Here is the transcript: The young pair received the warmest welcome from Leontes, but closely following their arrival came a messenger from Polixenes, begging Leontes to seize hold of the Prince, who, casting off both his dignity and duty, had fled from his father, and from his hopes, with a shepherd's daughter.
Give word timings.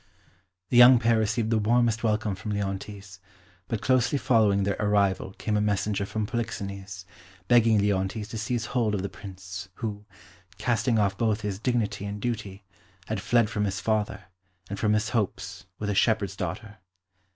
The 0.69 0.77
young 0.77 0.97
pair 0.97 1.19
received 1.19 1.51
the 1.51 1.59
warmest 1.59 2.03
welcome 2.03 2.33
from 2.33 2.53
Leontes, 2.53 3.19
but 3.67 3.83
closely 3.83 4.17
following 4.17 4.63
their 4.63 4.75
arrival 4.79 5.33
came 5.37 5.55
a 5.55 5.61
messenger 5.61 6.07
from 6.07 6.25
Polixenes, 6.25 7.05
begging 7.47 7.77
Leontes 7.77 8.27
to 8.29 8.39
seize 8.39 8.65
hold 8.73 8.95
of 8.95 9.03
the 9.03 9.09
Prince, 9.09 9.69
who, 9.75 10.05
casting 10.57 10.97
off 10.97 11.19
both 11.19 11.41
his 11.41 11.59
dignity 11.59 12.05
and 12.05 12.19
duty, 12.19 12.63
had 13.05 13.21
fled 13.21 13.47
from 13.47 13.65
his 13.65 13.79
father, 13.79 14.23
and 14.71 14.79
from 14.79 14.93
his 14.93 15.09
hopes, 15.09 15.67
with 15.77 15.87
a 15.91 15.93
shepherd's 15.93 16.35
daughter. 16.35 16.79